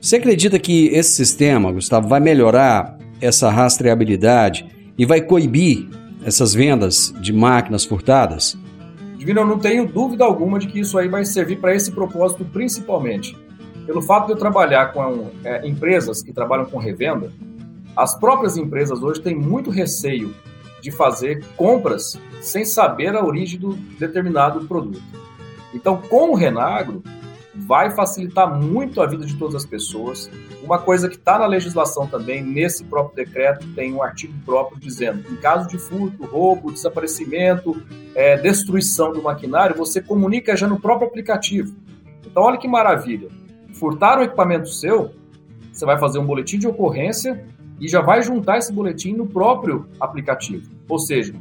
[0.00, 5.88] Você acredita que esse sistema, Gustavo, vai melhorar essa rastreabilidade e vai coibir
[6.24, 8.56] essas vendas de máquinas furtadas?
[9.26, 12.44] Divino, eu não tenho dúvida alguma de que isso aí vai servir para esse propósito
[12.44, 13.36] principalmente.
[13.84, 17.32] Pelo fato de eu trabalhar com é, empresas que trabalham com revenda,
[17.96, 20.32] as próprias empresas hoje têm muito receio
[20.80, 25.02] de fazer compras sem saber a origem do determinado produto.
[25.74, 27.02] Então, com o Renagro,
[27.58, 30.30] vai facilitar muito a vida de todas as pessoas.
[30.62, 35.22] Uma coisa que está na legislação também, nesse próprio decreto, tem um artigo próprio dizendo
[35.22, 37.82] que em caso de furto, roubo, desaparecimento,
[38.14, 41.74] é, destruição do maquinário, você comunica já no próprio aplicativo.
[42.26, 43.28] Então, olha que maravilha.
[43.72, 45.12] Furtaram o equipamento seu,
[45.72, 47.44] você vai fazer um boletim de ocorrência
[47.80, 50.70] e já vai juntar esse boletim no próprio aplicativo.
[50.88, 51.34] Ou seja,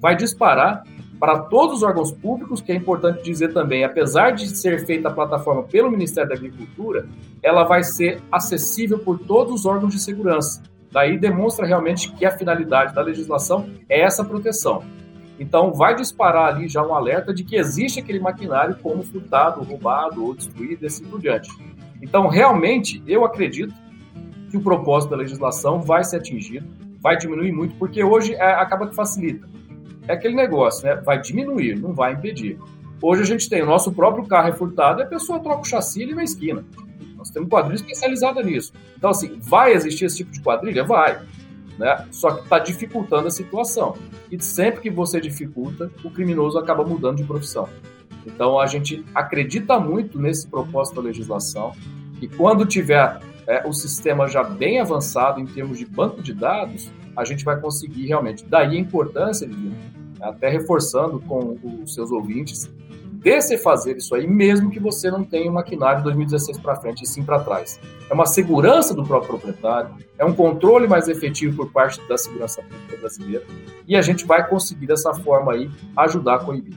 [0.00, 0.84] vai disparar
[1.22, 5.12] para todos os órgãos públicos, que é importante dizer também, apesar de ser feita a
[5.12, 7.06] plataforma pelo Ministério da Agricultura,
[7.40, 10.60] ela vai ser acessível por todos os órgãos de segurança.
[10.90, 14.82] Daí demonstra realmente que a finalidade da legislação é essa proteção.
[15.38, 20.24] Então, vai disparar ali já um alerta de que existe aquele maquinário como furtado, roubado
[20.24, 21.48] ou destruído e assim por diante.
[22.02, 23.72] Então, realmente, eu acredito
[24.50, 26.66] que o propósito da legislação vai ser atingido,
[27.00, 29.52] vai diminuir muito, porque hoje é, acaba que facilita
[30.06, 30.96] é aquele negócio, né?
[30.96, 32.58] Vai diminuir, não vai impedir.
[33.00, 35.64] Hoje a gente tem o nosso próprio carro é furtado e a pessoa troca o
[35.64, 36.64] chassi ali na esquina.
[37.16, 38.72] Nós temos quadrilha especializada nisso.
[38.96, 40.84] Então, assim, vai existir esse tipo de quadrilha?
[40.84, 41.20] Vai.
[41.78, 42.06] Né?
[42.10, 43.96] Só que está dificultando a situação.
[44.30, 47.68] E sempre que você dificulta, o criminoso acaba mudando de profissão.
[48.26, 51.72] Então, a gente acredita muito nesse propósito da legislação
[52.20, 56.88] e quando tiver é, o sistema já bem avançado em termos de banco de dados,
[57.16, 58.44] a gente vai conseguir realmente.
[58.44, 59.76] Daí a importância, Divino,
[60.20, 62.70] até reforçando com os seus ouvintes,
[63.22, 66.74] de se fazer isso aí, mesmo que você não tenha um maquinário de 2016 para
[66.74, 67.78] frente e sim para trás.
[68.10, 72.62] É uma segurança do próprio proprietário, é um controle mais efetivo por parte da segurança
[72.62, 73.44] pública brasileira
[73.86, 76.76] e a gente vai conseguir dessa forma aí ajudar a coibir.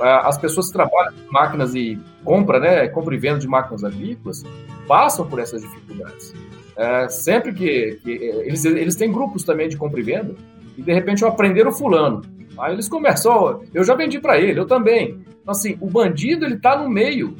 [0.00, 4.44] As pessoas que trabalham com máquinas e compra, né, compra e venda de máquinas agrícolas,
[4.86, 6.32] passam por essas dificuldades.
[6.76, 10.34] É, sempre que, que, eles, eles têm grupos também de compra e venda,
[10.76, 12.22] e de repente eu aprender o fulano.
[12.58, 15.20] Aí eles começam, eu já vendi para ele, eu também.
[15.42, 17.34] Então, assim, o bandido ele tá no meio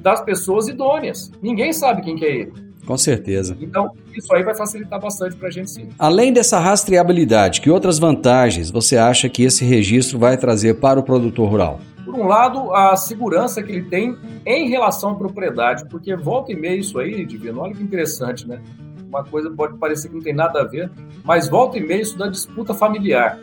[0.00, 1.30] das pessoas idôneas.
[1.42, 2.52] Ninguém sabe quem que é ele.
[2.86, 3.54] Com certeza.
[3.60, 5.88] Então, isso aí vai facilitar bastante para a gente sim.
[5.98, 11.02] Além dessa rastreabilidade, que outras vantagens você acha que esse registro vai trazer para o
[11.02, 11.80] produtor rural?
[12.08, 14.16] Por um lado, a segurança que ele tem
[14.46, 18.62] em relação à propriedade, porque volta e meia isso aí, Divino, olha que interessante, né?
[19.06, 20.90] Uma coisa pode parecer que não tem nada a ver,
[21.22, 23.38] mas volta e meia isso da disputa familiar.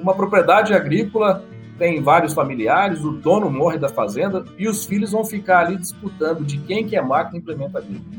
[0.00, 1.44] Uma propriedade agrícola
[1.78, 6.44] tem vários familiares, o dono morre da fazenda e os filhos vão ficar ali disputando
[6.44, 8.16] de quem que é máquina e implemento agrícola.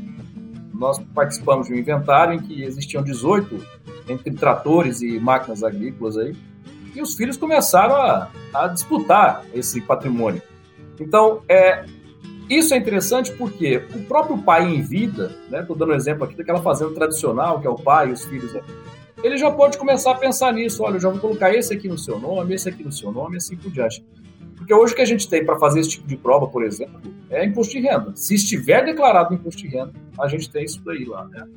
[0.72, 3.62] Nós participamos de um inventário em que existiam 18
[4.08, 6.34] entre tratores e máquinas agrícolas aí,
[6.94, 10.42] e os filhos começaram a, a disputar esse patrimônio.
[11.00, 11.84] Então, é,
[12.48, 16.36] isso é interessante porque o próprio pai em vida, estou né, dando um exemplo aqui
[16.36, 18.52] daquela fazenda tradicional, que é o pai e os filhos,
[19.22, 20.82] ele já pode começar a pensar nisso.
[20.82, 23.36] Olha, eu já vou colocar esse aqui no seu nome, esse aqui no seu nome,
[23.36, 24.04] assim por diante.
[24.62, 27.00] Porque hoje o que a gente tem para fazer esse tipo de prova, por exemplo,
[27.28, 28.12] é imposto de renda.
[28.14, 31.24] Se estiver declarado imposto de renda, a gente tem isso daí lá.
[31.24, 31.48] Né?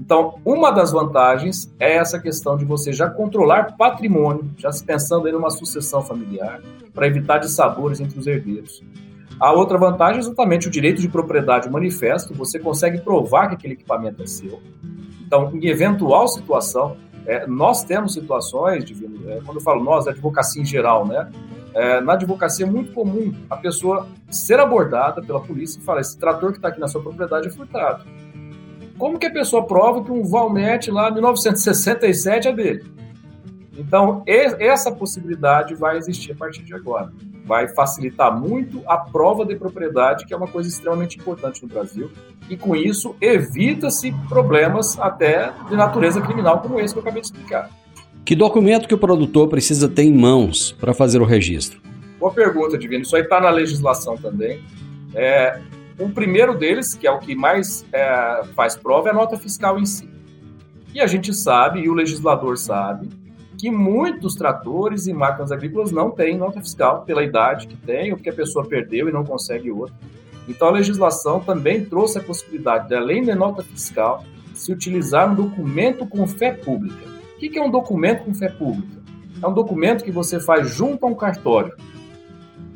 [0.00, 5.28] Então, uma das vantagens é essa questão de você já controlar patrimônio, já se pensando
[5.28, 6.60] em uma sucessão familiar,
[6.92, 8.82] para evitar dissabores entre os herdeiros.
[9.38, 13.74] A outra vantagem é exatamente o direito de propriedade manifesto, você consegue provar que aquele
[13.74, 14.60] equipamento é seu.
[15.24, 20.10] Então, em eventual situação, é, nós temos situações, Divino, é, quando eu falo nós, é
[20.10, 21.30] advocacia em geral, né?
[21.78, 26.18] É, na advocacia é muito comum a pessoa ser abordada pela polícia e falar: esse
[26.18, 28.04] trator que está aqui na sua propriedade é furtado.
[28.98, 32.84] Como que a pessoa prova que um Valmet lá, 1967, é dele?
[33.76, 37.12] Então, essa possibilidade vai existir a partir de agora.
[37.44, 42.10] Vai facilitar muito a prova de propriedade, que é uma coisa extremamente importante no Brasil.
[42.50, 47.28] E com isso, evita-se problemas até de natureza criminal, como esse que eu acabei de
[47.28, 47.70] explicar.
[48.28, 51.80] Que documento que o produtor precisa ter em mãos para fazer o registro?
[52.20, 53.00] Boa pergunta, Divino.
[53.00, 54.62] Isso aí está na legislação também.
[55.14, 55.58] É,
[55.98, 59.78] o primeiro deles, que é o que mais é, faz prova, é a nota fiscal
[59.78, 60.06] em si.
[60.94, 63.08] E a gente sabe, e o legislador sabe,
[63.56, 68.18] que muitos tratores e máquinas agrícolas não têm nota fiscal pela idade que tem ou
[68.18, 69.96] porque a pessoa perdeu e não consegue outra.
[70.46, 75.34] Então a legislação também trouxe a possibilidade de, além da nota fiscal, se utilizar um
[75.34, 77.17] documento com fé pública.
[77.38, 78.98] O que é um documento com fé pública?
[79.40, 81.72] É um documento que você faz junto a um cartório.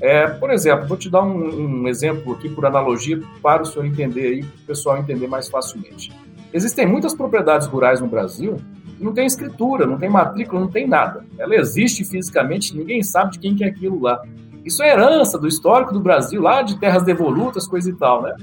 [0.01, 3.85] É, por exemplo, vou te dar um, um, exemplo aqui por analogia para o senhor
[3.85, 6.13] entender para o pessoal entender mais facilmente.
[6.53, 8.57] Existem muitas propriedades rurais no Brasil
[9.03, 11.25] não tem escritura, não tem matrícula, não tem nada.
[11.39, 14.23] Ela existe fisicamente, ninguém sabe de quem que é aquilo lá.
[14.65, 18.37] Isso é herança do histórico do Brasil, lá de terras devolutas, coisa e tal, né?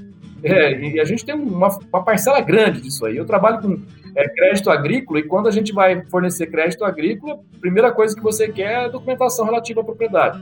[0.44, 3.16] É, e a gente tem uma, uma, parcela grande disso aí.
[3.16, 3.80] Eu trabalho com
[4.16, 8.22] é, crédito agrícola e quando a gente vai fornecer crédito agrícola, a primeira coisa que
[8.22, 10.40] você quer é documentação relativa à propriedade.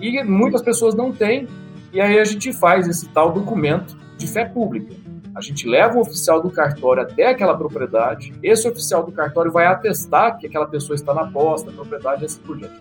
[0.00, 1.48] E muitas pessoas não têm,
[1.92, 4.94] e aí a gente faz esse tal documento de fé pública.
[5.34, 9.66] A gente leva o oficial do cartório até aquela propriedade, esse oficial do cartório vai
[9.66, 12.74] atestar que aquela pessoa está na posse da propriedade e assim por diante.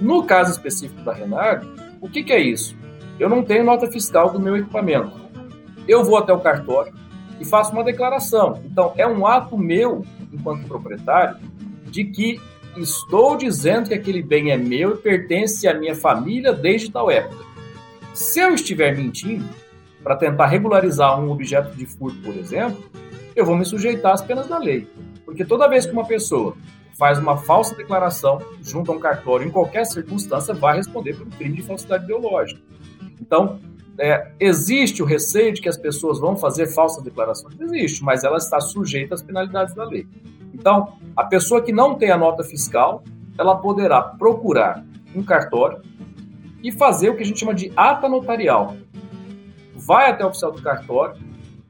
[0.00, 1.66] No caso específico da Renard,
[2.00, 2.76] o que, que é isso?
[3.18, 5.12] Eu não tenho nota fiscal do meu equipamento.
[5.86, 6.92] Eu vou até o cartório
[7.40, 8.60] e faço uma declaração.
[8.64, 11.36] Então, é um ato meu, enquanto proprietário,
[11.86, 12.40] de que
[12.76, 17.44] estou dizendo que aquele bem é meu e pertence à minha família desde tal época.
[18.12, 19.44] Se eu estiver mentindo,
[20.02, 22.84] para tentar regularizar um objeto de furto, por exemplo,
[23.34, 24.86] eu vou me sujeitar às penas da lei.
[25.24, 26.54] Porque toda vez que uma pessoa
[26.96, 31.30] faz uma falsa declaração junto a um cartório, em qualquer circunstância, vai responder por um
[31.30, 32.60] crime de falsidade ideológica.
[33.20, 33.58] Então,
[33.98, 37.58] é, existe o receio de que as pessoas vão fazer falsas declarações?
[37.60, 40.06] Existe, mas ela está sujeita às penalidades da lei.
[40.52, 43.02] Então, a pessoa que não tem a nota fiscal,
[43.38, 45.80] ela poderá procurar um cartório
[46.62, 48.74] e fazer o que a gente chama de ata notarial,
[49.74, 51.16] vai até o oficial do cartório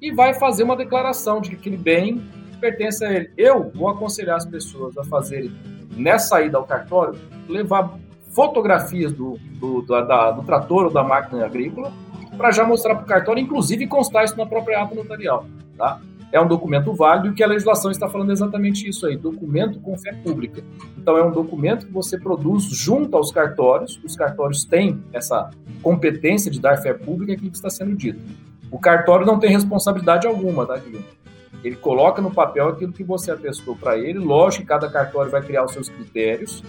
[0.00, 2.22] e vai fazer uma declaração de que aquele bem
[2.60, 3.30] pertence a ele.
[3.36, 5.52] Eu vou aconselhar as pessoas a fazerem,
[5.96, 7.98] nessa ida ao cartório, levar
[8.32, 11.92] fotografias do, do, do, da, do trator ou da máquina agrícola
[12.36, 15.46] para já mostrar para o cartório, inclusive constar isso na própria ata notarial.
[15.76, 16.00] Tá?
[16.32, 19.96] É um documento válido e que a legislação está falando exatamente isso aí, documento com
[19.96, 20.64] fé pública.
[20.98, 25.50] Então é um documento que você produz junto aos cartórios, os cartórios têm essa
[25.82, 28.20] competência de dar fé pública que está sendo dito.
[28.70, 31.06] O cartório não tem responsabilidade alguma, tá, Guilherme?
[31.62, 34.18] Ele coloca no papel aquilo que você atestou para ele.
[34.18, 36.62] Lógico que cada cartório vai criar os seus critérios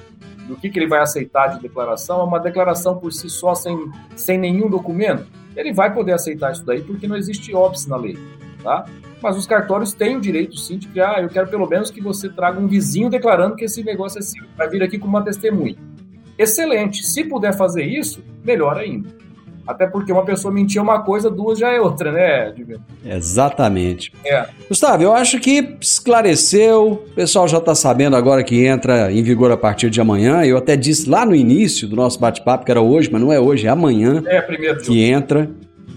[0.48, 2.22] do que, que ele vai aceitar de declaração.
[2.22, 5.26] É uma declaração por si só, sem, sem nenhum documento.
[5.56, 8.18] Ele vai poder aceitar isso daí porque não existe óbice na lei.
[8.62, 8.86] Tá?
[9.26, 12.00] mas os cartórios têm o direito sim de que, ah, eu quero pelo menos que
[12.00, 15.24] você traga um vizinho declarando que esse negócio é seu, vai vir aqui como uma
[15.24, 15.76] testemunha.
[16.38, 19.10] Excelente, se puder fazer isso, melhor ainda.
[19.68, 22.80] Até porque uma pessoa mentir uma coisa, duas já é outra, né, Edmir?
[23.04, 24.14] Exatamente.
[24.24, 24.46] É.
[24.70, 26.92] Gustavo, eu acho que esclareceu.
[26.94, 30.44] O pessoal já está sabendo agora que entra em vigor a partir de amanhã.
[30.44, 33.40] Eu até disse lá no início do nosso bate-papo que era hoje, mas não é
[33.40, 34.22] hoje, é amanhã.
[34.28, 34.82] É, primeiro.
[34.82, 35.50] Que entra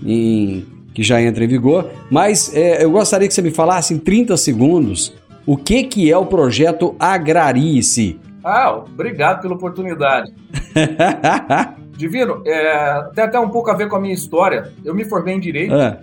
[0.04, 3.98] em que já entra em vigor, mas é, eu gostaria que você me falasse em
[3.98, 5.14] 30 segundos
[5.46, 8.18] o que, que é o projeto Agrarice.
[8.42, 10.32] Ah, obrigado pela oportunidade.
[11.98, 14.72] Divino, é, tem até um pouco a ver com a minha história.
[14.84, 15.98] Eu me formei em Direito é.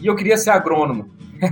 [0.00, 1.14] e eu queria ser agrônomo.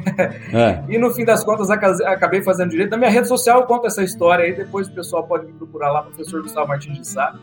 [0.55, 0.82] É.
[0.89, 2.93] E no fim das contas acabei fazendo direito.
[2.93, 5.91] Na minha rede social eu conto essa história aí, depois o pessoal pode me procurar
[5.91, 7.35] lá, professor Gustavo Martins de Sá.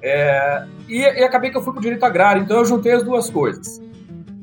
[0.00, 3.02] É, e, e acabei que eu fui para o direito agrário, então eu juntei as
[3.02, 3.82] duas coisas.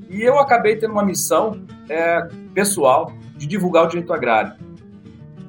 [0.10, 4.54] E eu acabei tendo uma missão é, pessoal de divulgar o direito agrário.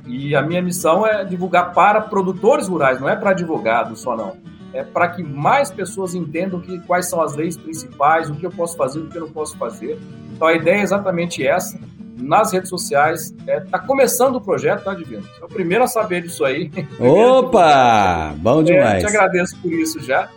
[0.07, 4.37] E a minha missão é divulgar para produtores rurais, não é para advogados só não.
[4.77, 8.51] É para que mais pessoas entendam que, quais são as leis principais, o que eu
[8.51, 9.99] posso fazer, o que eu não posso fazer.
[10.35, 11.79] Então a ideia é exatamente essa.
[12.19, 15.23] Nas redes sociais, está é, tá começando o projeto, tá, Divino?
[15.41, 16.71] É o primeiro a saber disso aí.
[17.01, 18.35] Opa!
[18.39, 19.05] Bom demais.
[19.05, 20.29] É, te agradeço por isso já.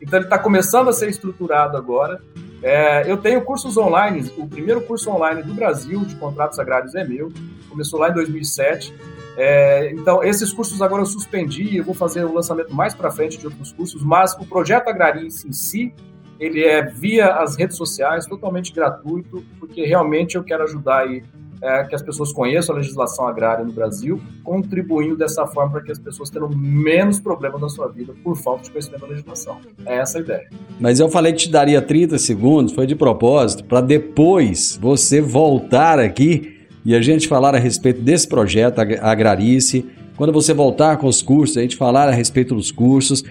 [0.00, 2.20] Então ele está começando a ser estruturado agora.
[2.62, 7.02] É, eu tenho cursos online, o primeiro curso online do Brasil de contratos agrários é
[7.02, 7.32] meu,
[7.68, 8.94] começou lá em 2007.
[9.36, 13.38] É, então, esses cursos agora eu suspendi, eu vou fazer o lançamento mais para frente
[13.38, 15.94] de outros cursos, mas o projeto Agrarice em si,
[16.38, 21.22] ele é via as redes sociais, totalmente gratuito, porque realmente eu quero ajudar aí
[21.62, 25.92] é, que as pessoas conheçam a legislação agrária no Brasil, contribuindo dessa forma para que
[25.92, 29.60] as pessoas tenham menos problemas na sua vida por falta de conhecimento da legislação.
[29.86, 30.50] É essa a ideia.
[30.80, 36.00] Mas eu falei que te daria 30 segundos, foi de propósito, para depois você voltar
[36.00, 36.51] aqui
[36.84, 39.86] e a gente falar a respeito desse projeto Agrarice.
[40.16, 43.24] Quando você voltar com os cursos, a gente falar a respeito dos cursos.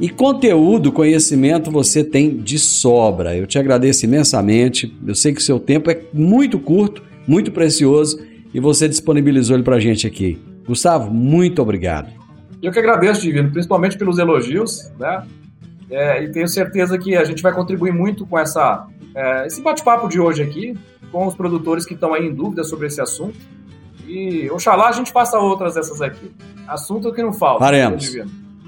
[0.00, 3.36] E conteúdo, conhecimento você tem de sobra.
[3.36, 4.92] Eu te agradeço imensamente.
[5.06, 8.20] Eu sei que o seu tempo é muito curto muito precioso
[8.52, 10.38] e você disponibilizou ele para a gente aqui.
[10.66, 12.12] Gustavo, muito obrigado.
[12.62, 15.24] Eu que agradeço, Divino, principalmente pelos elogios, né?
[15.94, 18.84] É, e tenho certeza que a gente vai contribuir muito com essa,
[19.14, 20.76] é, esse bate-papo de hoje aqui,
[21.12, 23.38] com os produtores que estão aí em dúvida sobre esse assunto.
[24.08, 26.32] E oxalá a gente faça outras dessas aqui.
[26.66, 27.64] Assunto que não falta.
[27.64, 28.12] Faremos.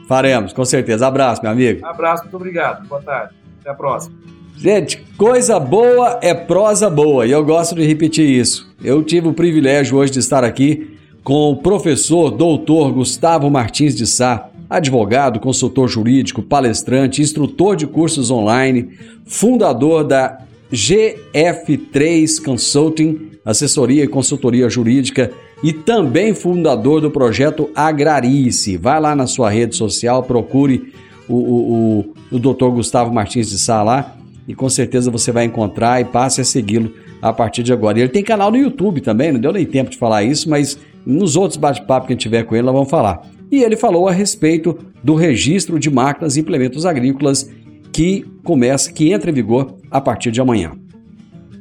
[0.07, 1.05] Faremos, com certeza.
[1.05, 1.85] Abraço, meu amigo.
[1.85, 2.87] Abraço, muito obrigado.
[2.87, 3.35] Boa tarde.
[3.61, 4.17] Até a próxima.
[4.57, 8.73] Gente, coisa boa é prosa boa e eu gosto de repetir isso.
[8.83, 14.07] Eu tive o privilégio hoje de estar aqui com o professor doutor Gustavo Martins de
[14.07, 18.91] Sá, advogado, consultor jurídico, palestrante, instrutor de cursos online,
[19.25, 20.39] fundador da
[20.73, 25.31] GF3 Consulting, assessoria e consultoria jurídica
[25.63, 28.77] e também fundador do projeto Agrarice.
[28.77, 30.93] Vai lá na sua rede social, procure
[31.29, 32.69] o, o, o, o Dr.
[32.71, 34.17] Gustavo Martins de Sá lá
[34.49, 36.93] e com certeza você vai encontrar e passe a segui-lo
[37.23, 37.99] a partir de agora.
[37.99, 41.37] Ele tem canal no YouTube também, não deu nem tempo de falar isso, mas nos
[41.37, 43.23] outros bate-papos que a gente tiver com ele, nós vamos falar.
[43.51, 47.51] E ele falou a respeito do registro de máquinas e implementos agrícolas
[47.93, 50.73] que começa, que entra em vigor a partir de amanhã.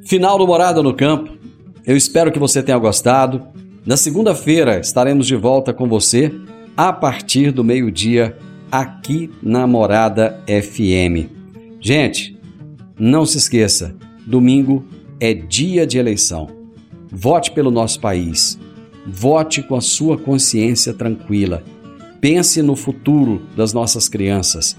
[0.04, 1.32] Final do Morada no Campo.
[1.86, 3.42] Eu espero que você tenha gostado.
[3.86, 6.32] Na segunda-feira estaremos de volta com você
[6.76, 8.38] a partir do meio-dia
[8.72, 11.30] aqui na Morada FM.
[11.80, 12.38] Gente,
[12.98, 14.84] não se esqueça, domingo
[15.20, 16.48] é dia de eleição.
[17.12, 18.60] Vote pelo nosso país.
[19.06, 21.64] Vote com a sua consciência tranquila.
[22.28, 24.76] Pense no futuro das nossas crianças.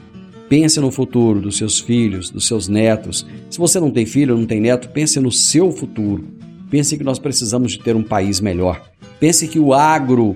[0.48, 3.24] Pense no futuro dos seus filhos, dos seus netos.
[3.48, 6.24] Se você não tem filho, não tem neto, pense no seu futuro.
[6.68, 8.90] Pense que nós precisamos de ter um país melhor.
[9.20, 10.34] Pense que o agro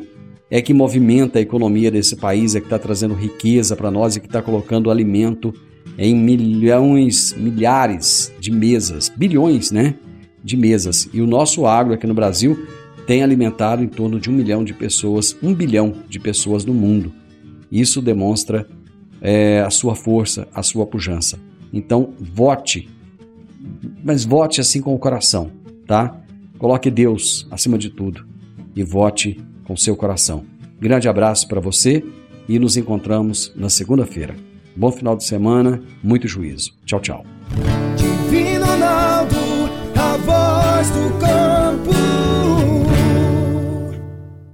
[0.48, 4.20] é que movimenta a economia desse país, é que está trazendo riqueza para nós e
[4.20, 5.52] que está colocando alimento
[5.98, 9.96] em milhões, milhares de mesas, bilhões, né,
[10.44, 11.08] de mesas.
[11.12, 12.68] E o nosso agro aqui no Brasil
[13.10, 17.12] tem alimentado em torno de um milhão de pessoas, um bilhão de pessoas no mundo.
[17.68, 18.68] Isso demonstra
[19.20, 21.36] é, a sua força, a sua pujança.
[21.72, 22.88] Então, vote,
[24.04, 25.50] mas vote assim com o coração,
[25.88, 26.20] tá?
[26.56, 28.24] Coloque Deus acima de tudo
[28.76, 30.44] e vote com seu coração.
[30.80, 32.04] Grande abraço para você
[32.48, 34.36] e nos encontramos na segunda-feira.
[34.76, 36.74] Bom final de semana, muito juízo.
[36.86, 37.26] Tchau, tchau.
[37.96, 39.34] Divino Ronaldo,
[39.96, 42.19] a voz do campo.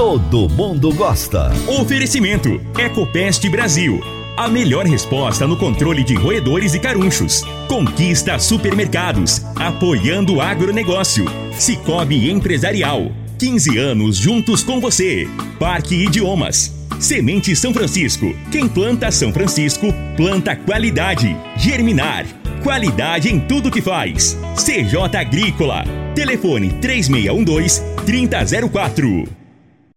[0.00, 1.52] Todo mundo gosta.
[1.78, 4.00] Oferecimento: Ecopest Brasil.
[4.34, 7.42] A melhor resposta no controle de roedores e carunchos.
[7.68, 9.42] Conquista supermercados.
[9.54, 11.26] Apoiando o agronegócio.
[11.52, 13.12] Cicobi Empresarial.
[13.38, 15.28] 15 anos juntos com você.
[15.58, 16.74] Parque Idiomas.
[16.98, 18.34] Semente São Francisco.
[18.50, 21.36] Quem planta São Francisco, planta qualidade.
[21.58, 22.24] Germinar.
[22.62, 24.34] Qualidade em tudo que faz.
[24.56, 25.84] CJ Agrícola.
[26.14, 29.39] Telefone 3612 3004.